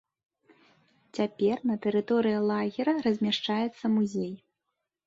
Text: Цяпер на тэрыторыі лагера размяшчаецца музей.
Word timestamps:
Цяпер 1.19 1.55
на 1.73 1.77
тэрыторыі 1.83 2.43
лагера 2.53 2.99
размяшчаецца 3.11 3.85
музей. 4.01 4.33